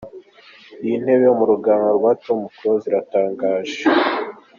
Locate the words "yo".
1.27-1.33